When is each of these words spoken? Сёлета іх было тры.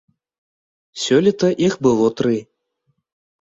Сёлета 1.01 1.49
іх 1.67 1.77
было 1.89 2.09
тры. 2.23 2.35